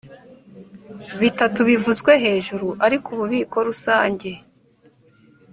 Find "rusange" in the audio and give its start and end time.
3.67-4.29